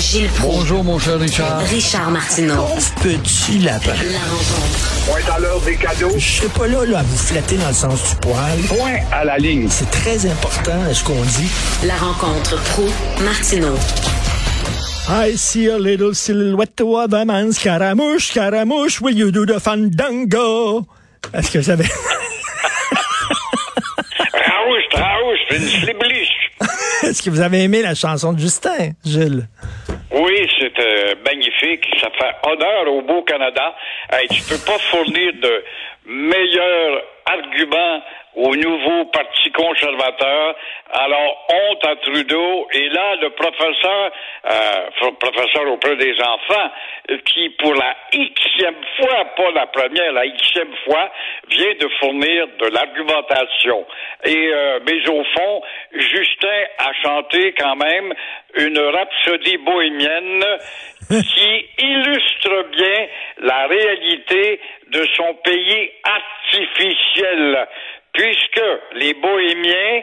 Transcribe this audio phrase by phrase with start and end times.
[0.00, 0.56] Gilles Proulx.
[0.56, 1.58] Bonjour, mon cher Richard.
[1.68, 2.64] Richard Martineau.
[3.02, 3.92] Petit lapin.
[4.10, 5.04] La rencontre.
[5.06, 6.12] Point à l'heure des cadeaux.
[6.16, 8.58] Je serai pas là, là à vous flatter dans le sens du poil.
[8.68, 9.68] Point à la ligne.
[9.68, 11.50] C'est très important ce qu'on dit.
[11.84, 12.88] La rencontre pro
[13.22, 13.76] martineau
[15.10, 20.86] I see a little silhouette of a man, Scaramouche, Scaramouche, will you do the fandango?
[21.34, 21.84] Est-ce que avez...
[24.32, 26.09] Raouche, raouche, c'est une.
[27.10, 29.48] Est-ce que vous avez aimé la chanson de Justin, Gilles?
[30.12, 31.84] Oui, c'est euh, magnifique.
[32.00, 33.74] Ça fait honneur au beau Canada.
[34.12, 35.64] Hey, tu peux pas fournir de
[36.06, 38.00] meilleurs arguments
[38.36, 40.54] au nouveau Parti conservateur.
[40.92, 42.68] Alors, honte à Trudeau.
[42.74, 44.12] Et là, le professeur,
[44.48, 46.70] euh, professeur auprès des enfants,
[47.26, 48.59] qui pour la xème
[49.00, 51.10] fois, pas la première, la xème fois,
[51.48, 53.86] vient de fournir de l'argumentation.
[54.24, 58.12] Et euh, mais au fond, Justin a chanté quand même
[58.58, 60.44] une rhapsodie bohémienne
[61.08, 63.06] qui illustre bien
[63.38, 67.66] la réalité de son pays artificiel
[68.12, 68.62] puisque
[68.94, 70.02] les bohémiens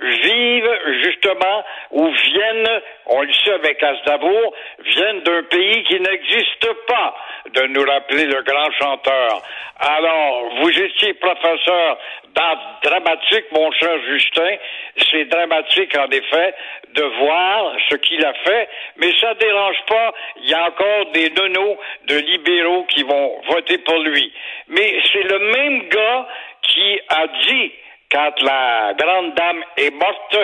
[0.00, 4.54] vivent justement ou viennent, on le sait avec Asdavour,
[4.84, 7.14] viennent d'un pays qui n'existe pas,
[7.54, 9.42] de nous rappeler le grand chanteur.
[9.80, 11.98] Alors, vous étiez professeur
[12.34, 14.56] dans dramatique, mon cher Justin.
[15.10, 16.54] C'est dramatique, en effet,
[16.94, 20.12] de voir ce qu'il a fait, mais ça dérange pas.
[20.42, 24.32] Il y a encore des nonos de libéraux qui vont voter pour lui.
[24.68, 26.28] Mais c'est le même gars
[26.62, 27.72] qui a dit
[28.10, 30.36] quand la grande dame est morte,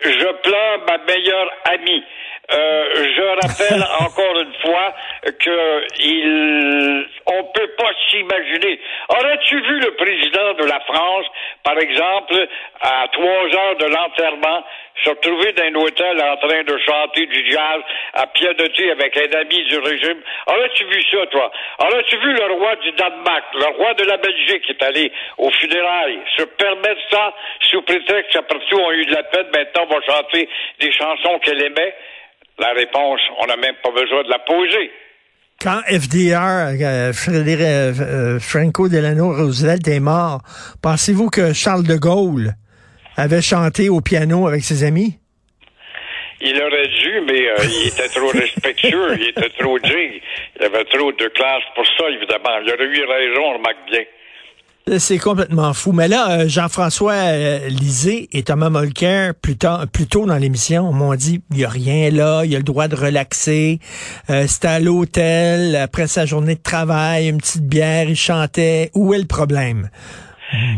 [0.00, 2.04] je pleure ma meilleure amie.
[2.50, 4.94] Euh, je rappelle encore une fois
[5.38, 8.80] que il, on peut pas s'imaginer.
[9.10, 11.26] Aurais-tu vu le président de la France,
[11.62, 12.48] par exemple,
[12.80, 14.64] à trois heures de l'enterrement,
[15.04, 17.80] se retrouver dans un hôtel en train de chanter du jazz
[18.14, 20.20] à pianoter avec un ami du régime?
[20.46, 21.50] Aurais-tu vu ça, toi?
[21.78, 25.50] Aurais-tu vu le roi du Danemark, le roi de la Belgique qui est allé au
[25.50, 27.32] funérailles, se permettre ça
[27.70, 30.48] sous prétexte qu'après tout, on a eu de la peine, maintenant on va chanter
[30.80, 31.94] des chansons qu'elle aimait?
[32.58, 34.90] La réponse, on n'a même pas besoin de la poser.
[35.60, 40.40] Quand FDR, euh, Frédéric, euh, Franco Delano Roosevelt est mort,
[40.82, 42.54] pensez-vous que Charles de Gaulle
[43.18, 45.18] avait chanté au piano avec ses amis?
[46.40, 50.22] Il aurait dû, mais euh, il était trop respectueux, il était trop jig,
[50.56, 52.58] il avait trop de classe pour ça, évidemment.
[52.64, 54.04] Il aurait eu raison, on remarque bien.
[54.98, 55.92] C'est complètement fou.
[55.92, 60.92] Mais là, euh, Jean-François euh, Lisée et Thomas Mulcair, plus, tard, plus tôt dans l'émission,
[60.92, 63.80] m'ont dit, il n'y a rien là, il a le droit de relaxer.
[64.30, 68.90] Euh, C'était à l'hôtel, après sa journée de travail, une petite bière, il chantait.
[68.94, 69.90] Où est le problème?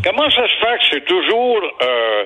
[0.04, 2.24] Comment ça se fait que c'est toujours euh,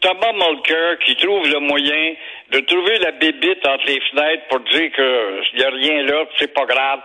[0.00, 2.14] Thomas Mulcair qui trouve le moyen
[2.52, 6.52] de trouver la bébite entre les fenêtres pour dire qu'il n'y a rien là, c'est
[6.52, 7.00] pas grave?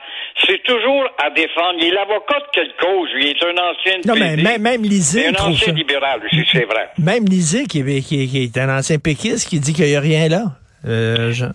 [0.46, 1.76] C'est toujours à défendre.
[1.80, 3.10] Il est l'avocat de quelle cause?
[3.20, 5.72] Il est un ancien Non, mais même, même Lisée un ancien ça.
[5.72, 6.90] libéral, aussi, c'est vrai.
[7.00, 9.96] Même Lisée, qui, est- qui, est- qui est un ancien péquiste, qui dit qu'il n'y
[9.96, 10.44] a rien là.
[10.88, 11.46] Euh, je-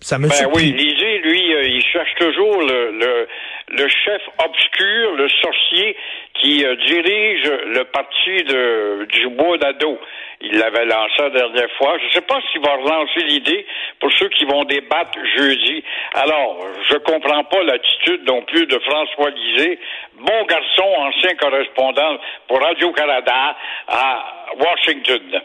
[0.00, 3.28] ça me Ben oui, Lisée, lui, euh, il cherche toujours le, le,
[3.76, 5.94] le chef obscur, le sorcier
[6.40, 9.98] qui euh, dirige le parti de, du bois d'ado.
[10.42, 11.98] Il l'avait lancé la dernière fois.
[12.00, 13.66] Je ne sais pas s'il va relancer l'idée
[14.00, 15.84] pour ceux qui vont débattre jeudi.
[16.14, 19.78] Alors, je comprends pas l'attitude non plus de François Lisée,
[20.18, 22.16] bon garçon, ancien correspondant
[22.48, 23.56] pour Radio-Canada
[23.88, 25.42] à Washington.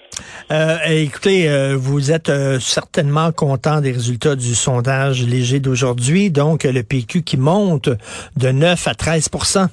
[0.51, 6.31] Euh, écoutez, euh, vous êtes euh, certainement content des résultats du sondage léger d'aujourd'hui.
[6.31, 7.89] Donc, le PQ qui monte
[8.37, 9.69] de 9 à 13 C'est drôle,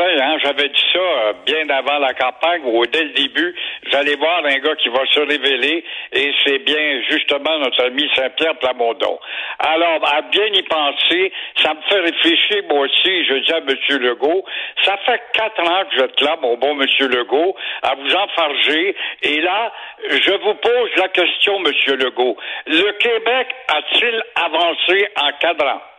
[0.00, 0.38] hein?
[0.42, 3.54] J'avais dit ça euh, bien avant la campagne, ou dès le début.
[3.90, 8.56] J'allais voir un gars qui va se révéler, et c'est bien justement notre ami Saint-Pierre
[8.58, 9.18] Plamondon.
[9.58, 11.32] Alors, à bien y penser,
[11.62, 14.02] ça me fait réfléchir, moi aussi, je dis à M.
[14.02, 14.44] Legault,
[14.84, 16.86] ça fait quatre ans que je là, mon bon M.
[17.08, 19.72] Legault, à vous enfarger, et là,
[20.08, 21.96] je vous pose la question, M.
[21.98, 22.36] Legault.
[22.66, 25.91] Le Québec a-t-il avancé en cadrant?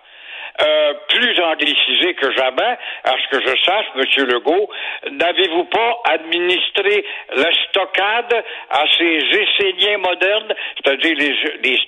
[0.61, 4.27] Euh, plus anglicisé que jamais, à ce que je sache, M.
[4.27, 4.69] Legault,
[5.11, 7.05] n'avez-vous pas administré
[7.35, 11.79] la stockade à ces Esséniens modernes, c'est-à-dire les, les?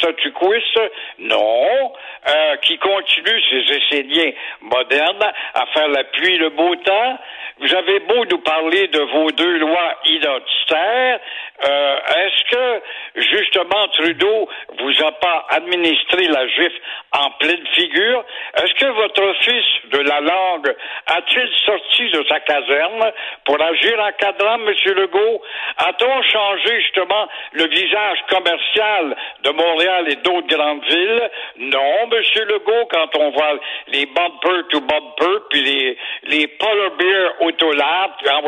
[1.20, 1.94] Non.
[2.28, 4.32] Euh, qui continuent, ces Esséniens
[4.62, 7.18] modernes, à faire la pluie, le beau temps?
[7.58, 11.20] vous avez beau nous parler de vos deux lois identitaires,
[11.64, 12.82] euh, est-ce que
[13.16, 16.82] justement Trudeau vous a pas administré la gifle
[17.14, 18.26] en pleine figure?
[18.56, 20.74] Est-ce que votre fils de la langue
[21.08, 23.12] a-t-il sorti de sa caserne
[23.44, 25.42] pour agir en cadrant, Monsieur Legault?
[25.78, 31.30] A-t-on changé justement le visage commercial de Montréal et d'autres grandes villes?
[31.58, 37.30] Non, Monsieur Legault, quand on voit les bumper to bumper puis les les polar beer
[37.42, 38.42] autolab, en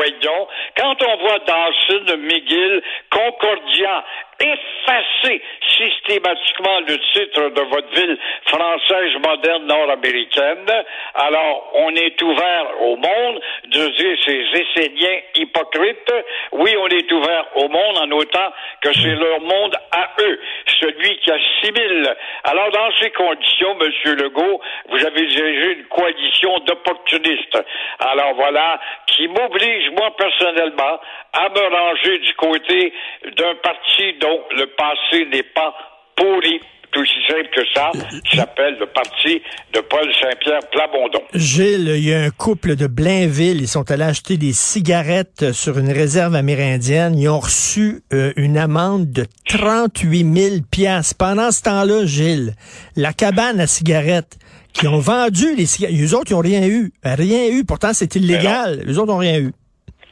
[0.76, 4.04] quand on voit Dawson, McGill, Concordia
[4.40, 5.42] effacer
[5.76, 10.66] systématiquement le titre de votre ville française moderne nord-américaine.
[11.14, 16.12] Alors, on est ouvert au monde de dire ces Esséniens hypocrites.
[16.52, 20.40] Oui, on est ouvert au monde en autant que c'est leur monde à eux,
[20.80, 22.16] celui qui assimile.
[22.44, 27.58] Alors, dans ces conditions, Monsieur Legault, vous avez dirigé une coalition d'opportunistes.
[27.98, 31.00] Alors voilà, qui m'oblige, moi, personnellement,
[31.32, 32.92] à me ranger du côté
[33.36, 34.12] d'un parti
[34.56, 35.74] le passé n'est pas
[36.16, 36.60] pourri
[36.90, 37.90] tout aussi simple que ça,
[38.24, 39.42] qui s'appelle le parti
[39.74, 41.20] de Paul Saint-Pierre Plamondon.
[41.34, 45.78] Gilles, il y a un couple de Blainville, ils sont allés acheter des cigarettes sur
[45.78, 47.18] une réserve amérindienne.
[47.18, 51.16] Ils ont reçu euh, une amende de 38 000 piastres.
[51.18, 52.54] Pendant ce temps-là, Gilles,
[52.96, 54.38] la cabane à cigarettes
[54.72, 56.92] qui ont vendu les cigarettes, les autres, ils n'ont rien eu.
[57.02, 57.64] Rien eu.
[57.64, 58.82] Pourtant, c'est illégal.
[58.86, 59.52] Les autres n'ont rien eu.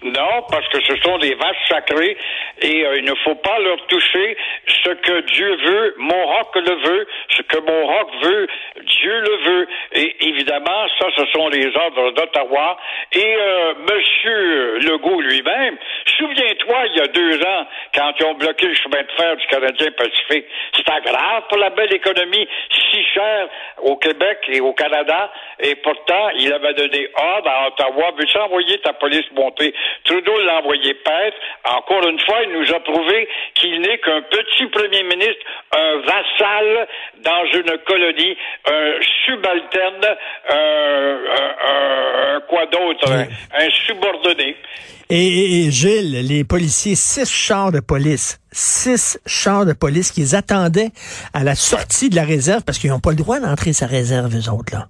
[0.02, 2.16] Non, parce que ce sont des vaches sacrées
[2.60, 4.36] et euh, il ne faut pas leur toucher
[4.84, 8.46] ce que Dieu veut, Mohawk le veut, ce que Mohawk veut,
[8.84, 9.68] Dieu le veut.
[9.92, 12.76] Et évidemment, ça, ce sont les ordres d'Ottawa.
[13.12, 15.76] Et euh, Monsieur Legault lui-même,
[16.18, 19.46] souviens-toi, il y a deux ans, quand ils ont bloqué le chemin de fer du
[19.46, 25.32] Canadien Pacifique, c'était grave pour la belle économie, si chère au Québec et au Canada.
[25.60, 29.74] Et pourtant, il avait donné ordre à Ottawa, veux-tu envoyer ta police monter?
[30.04, 31.36] Trudeau l'a envoyé paître.
[31.64, 36.88] Encore une fois, il nous a prouvé qu'il n'est qu'un petit premier ministre, un vassal
[37.22, 38.36] dans une colonie,
[38.66, 38.92] un
[39.24, 40.16] subalterne,
[40.50, 44.56] un, quoi d'autre, un, subordonné.
[45.08, 50.90] Et, Gilles, les policiers, six chars de police, six chars de police qu'ils attendaient
[51.32, 54.34] à la sortie de la réserve parce qu'ils n'ont pas le droit d'entrer sa réserve,
[54.34, 54.88] eux autres, là.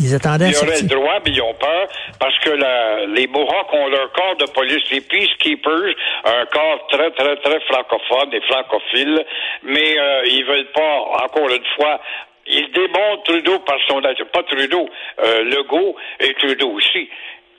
[0.00, 3.72] Ils attendaient Ils auraient le droit, mais ils ont peur parce que la, les Mohawks
[3.72, 5.94] ont leur corps de police, les peacekeepers,
[6.24, 9.24] un corps très, très, très francophone et francophile,
[9.62, 12.00] mais euh, ils veulent pas, encore une fois,
[12.46, 14.88] ils démontrent Trudeau par son pas Trudeau,
[15.22, 17.08] euh, Legault et Trudeau aussi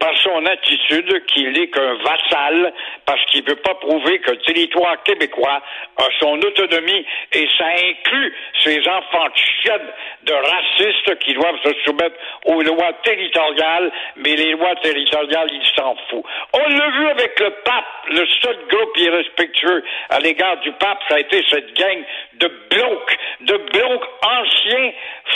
[0.04, 2.74] par son attitude qu'il est qu'un vassal
[3.06, 5.62] parce qu'il ne veut pas prouver que le territoire québécois
[5.96, 9.72] a son autonomie et ça inclut ces enfants de
[10.24, 12.16] de racistes qui doivent se soumettre
[12.46, 16.26] aux lois territoriales, mais les lois territoriales, ils s'en foutent.
[16.54, 21.16] On l'a vu avec le pape, le seul groupe irrespectueux à l'égard du pape, ça
[21.16, 22.04] a été cette gang
[22.36, 24.92] de blocs, de blocs anciens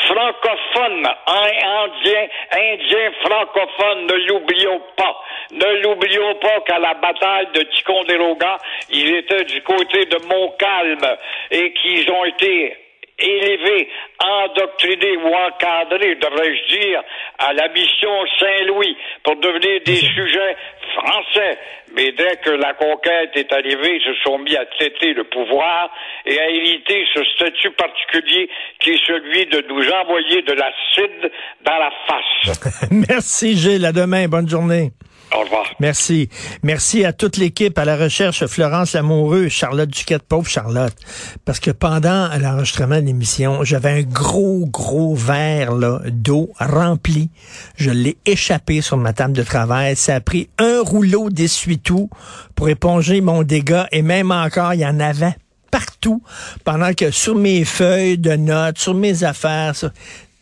[0.08, 5.16] francophones, indiens, indiens francophones, ne l'oublions pas.
[5.52, 8.58] Ne l'oublions pas qu'à la bataille de Ticonderoga,
[8.90, 11.18] ils étaient du côté de Montcalm
[11.52, 12.76] et qu'ils ont été
[13.20, 17.04] élevés, endoctrinés ou encadrés, devrais-je dire,
[17.40, 18.10] à la mission
[18.40, 20.56] Saint-Louis pour devenir des sujets
[20.96, 21.58] français.
[21.96, 25.90] Mais dès que la conquête est arrivée, ils se sont mis à traiter le pouvoir
[26.26, 28.50] et à hériter ce statut particulier
[28.80, 31.32] qui est celui de nous envoyer de l'acide
[31.64, 32.90] dans la face.
[33.10, 34.92] Merci Gilles, à demain, bonne journée.
[35.36, 35.66] Au revoir.
[35.80, 36.30] Merci.
[36.64, 40.96] Merci à toute l'équipe, à la recherche, Florence Lamoureux, Charlotte Duquette, pauvre Charlotte.
[41.44, 45.74] Parce que pendant l'enregistrement de l'émission, j'avais un gros, gros verre
[46.08, 47.30] d'eau rempli.
[47.76, 49.96] Je l'ai échappé sur ma table de travail.
[49.96, 52.10] Ça a pris un rouleau d'essuie-tout
[52.56, 53.88] pour éponger mon dégât.
[53.92, 55.36] Et même encore, il y en avait
[55.72, 56.24] partout
[56.64, 59.74] pendant que sur mes feuilles de notes, sur mes affaires,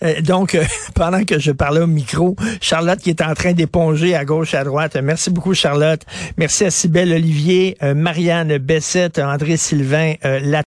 [0.05, 0.63] euh, donc, euh,
[0.95, 4.63] pendant que je parlais au micro, Charlotte qui est en train d'éponger à gauche, à
[4.63, 4.95] droite.
[5.01, 6.01] Merci beaucoup, Charlotte.
[6.37, 10.13] Merci à Cybelle Olivier, euh, Marianne Bessette, André Sylvain,